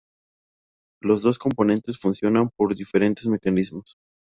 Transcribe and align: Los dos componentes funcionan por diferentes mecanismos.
Los 0.99 1.21
dos 1.21 1.37
componentes 1.37 1.99
funcionan 1.99 2.49
por 2.55 2.73
diferentes 2.75 3.27
mecanismos. 3.27 3.97